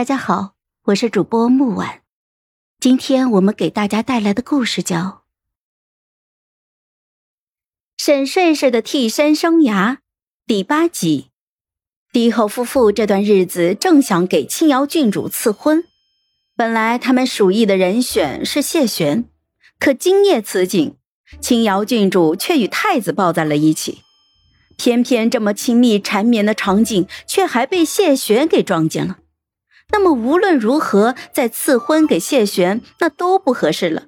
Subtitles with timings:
[0.00, 2.00] 大家好，我是主播木婉，
[2.78, 4.96] 今天我们给大家带来的故事叫
[7.98, 9.96] 《沈睡睡的替身生涯》
[10.46, 11.28] 第八集。
[12.14, 15.84] 帝后夫妇这段日子正想给青瑶郡主赐婚，
[16.56, 19.26] 本来他们属意的人选是谢玄，
[19.78, 20.96] 可今夜此景，
[21.42, 24.00] 青瑶郡主却与太子抱在了一起，
[24.78, 29.18] 偏偏这么亲密缠绵的场景，却还被谢玄给撞见了。
[29.92, 34.04] 那么无论如何，再赐婚给谢玄，那都不合适了。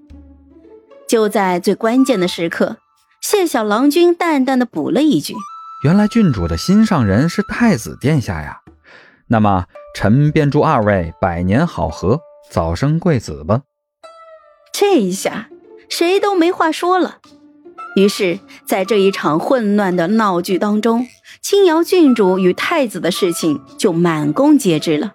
[1.09, 2.79] 就在最关键的时刻，
[3.21, 5.35] 谢小郎君淡淡的补了一句
[5.85, 8.61] ：“原来郡主的心上人是太子殿下呀，
[9.29, 12.21] 那么臣便祝二位百年好合，
[12.51, 13.63] 早生贵子吧。”
[14.73, 15.49] 这一下，
[15.89, 17.19] 谁都没话说了。
[17.95, 21.07] 于是，在这一场混乱的闹剧当中，
[21.43, 25.13] 青瑶郡主与太子的事情就满宫皆知了。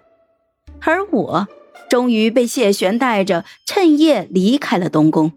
[0.82, 1.48] 而我
[1.90, 5.32] 终于被谢玄带着趁夜离开了东宫，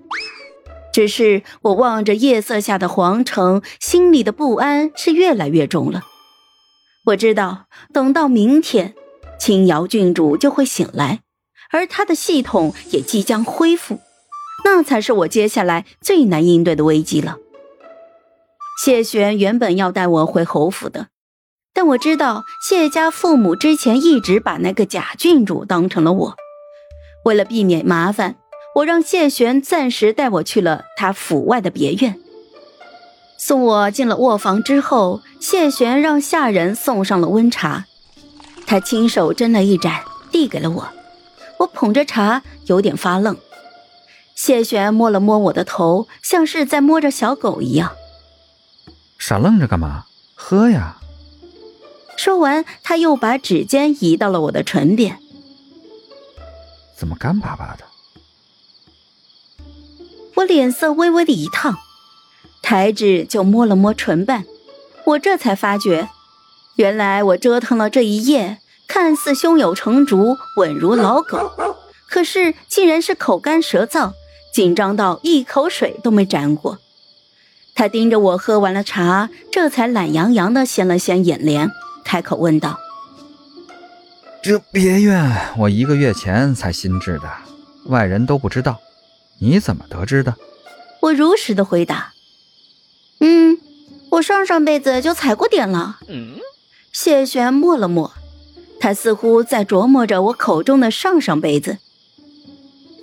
[0.93, 6.03] 只是我望着夜色下的皇城，心里的不安是越来越重了。
[7.07, 8.93] 我知道，等到明天，
[9.39, 11.21] 青瑶郡主就会醒来，
[11.71, 13.99] 而她的系统也即将恢复，
[14.63, 17.37] 那才是我接下来最难应对的危机了。
[18.83, 21.07] 谢玄原本要带我回侯府的。
[21.73, 26.35] 但我知道谢家父母之前一直把那个假郡主当成了我，
[27.25, 28.35] 为了避免麻烦，
[28.75, 32.19] 我让谢玄暂时带我去了他府外的别院。
[33.37, 37.85] 送我进了卧房之后，谢玄让下人送上了温茶，
[38.67, 40.87] 他亲手斟了一盏，递给了我。
[41.59, 43.35] 我捧着茶，有点发愣。
[44.35, 47.93] 谢玄摸了摸我的头，像是在摸着小狗一样。
[49.17, 50.05] 傻愣着干嘛？
[50.35, 50.97] 喝呀！
[52.21, 55.17] 说完，他又把指尖移到了我的唇边。
[56.95, 57.83] 怎么干巴巴的？
[60.35, 61.79] 我脸色微微的一烫，
[62.61, 64.45] 抬指就摸了摸唇瓣。
[65.05, 66.09] 我这才发觉，
[66.75, 71.51] 原来我折腾了这一夜，看似胸有成竹，稳如老狗，
[72.07, 74.11] 可是竟然是口干舌燥，
[74.53, 76.77] 紧张到一口水都没沾过。
[77.73, 81.71] 他盯着我喝完了茶，这才懒洋洋的掀了掀眼帘。
[82.11, 82.77] 开口问道
[84.43, 87.31] ：“这别院我一个月前才新置的，
[87.85, 88.81] 外人都不知道，
[89.39, 90.35] 你怎么得知的？”
[90.99, 92.11] 我如实的回答
[93.21, 93.57] ：“嗯，
[94.09, 95.99] 我上上辈子就踩过点了。”
[96.91, 98.11] 谢玄默了默，
[98.81, 101.77] 他似乎在琢磨着我口中的上上辈子。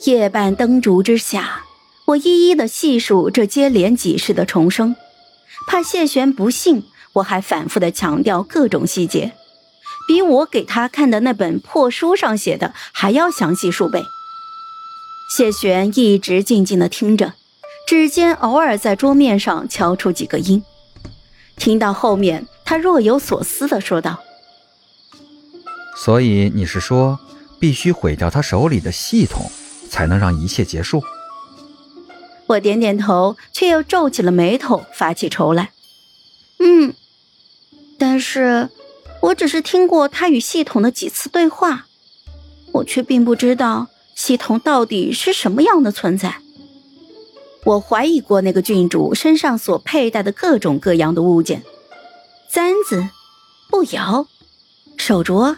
[0.05, 1.65] 夜半灯烛之下，
[2.05, 4.95] 我一一的细数这接连几世的重生，
[5.67, 6.85] 怕谢玄不信。
[7.19, 9.33] 我还反复的强调各种细节，
[10.07, 14.03] 比我给他看的那本破书上写的还要详细数倍。
[15.37, 17.35] 谢玄一直静静的听着，
[17.87, 20.63] 指尖偶尔在桌面上敲出几个音。
[21.57, 24.21] 听到后面，他若有所思的说道
[25.97, 27.19] ：“所以你是说，
[27.59, 29.51] 必须毁掉他手里的系统，
[29.91, 31.03] 才能让一切结束？”
[32.47, 35.73] 我点点头，却又皱起了眉头，发起愁来。
[36.61, 36.95] 嗯，
[37.99, 38.69] 但是，
[39.21, 41.87] 我只是听过他与系统的几次对话，
[42.73, 46.41] 我却并不知道系统到底是什么样的存在。
[47.65, 51.65] 我怀疑过那个郡主身上所佩戴的各种各样的物件，
[52.49, 53.09] 簪子、
[53.69, 54.29] 步摇、
[54.97, 55.57] 手镯，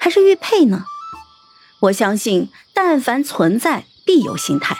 [0.00, 0.84] 还是玉佩呢？
[1.80, 4.74] 我相信，但凡存在，必有形态，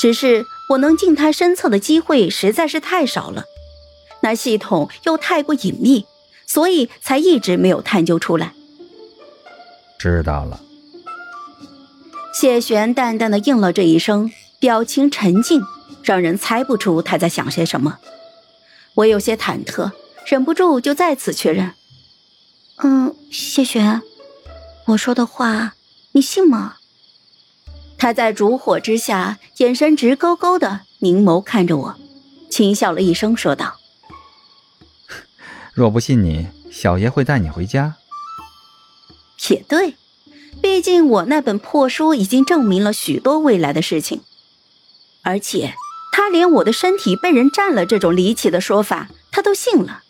[0.00, 3.44] 只是我能进他身侧的机会实在是太少了。
[4.22, 6.06] 那系统又太过隐秘，
[6.46, 8.54] 所以才一直没有探究出来。
[9.98, 10.60] 知道了。
[12.34, 15.62] 谢玄淡淡的应了这一声，表情沉静，
[16.02, 17.98] 让人猜不出他在想些什么。
[18.94, 19.92] 我有些忐忑，
[20.26, 21.72] 忍不住就再次确认
[22.82, 24.02] ：“嗯，谢玄，
[24.86, 25.74] 我说的话
[26.12, 26.76] 你信吗？”
[27.96, 31.94] 他在烛火之下，眼神直勾勾的凝眸看着我，
[32.50, 33.76] 轻笑了一声，说道。
[35.74, 37.96] 若不信你，小爷会带你回家。
[39.50, 39.96] 也对，
[40.62, 44.20] 毕竟我那本破书已经证明了许多未来的事情，
[45.22, 45.74] 而且
[46.12, 50.03] 他连我的身体被人占了这种离奇的说法，他都信了。